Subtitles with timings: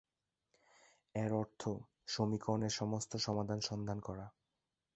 [1.15, 1.61] এর অর্থ,
[2.07, 4.25] সমীকরণের সমস্ত সমাধান সন্ধান করা।